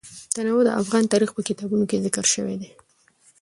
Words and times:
تنوع 0.33 0.61
د 0.65 0.69
افغان 0.81 1.03
تاریخ 1.11 1.29
په 1.33 1.41
کتابونو 1.49 1.83
کې 1.89 2.03
ذکر 2.05 2.25
شوی 2.33 2.55
دي. 2.61 2.69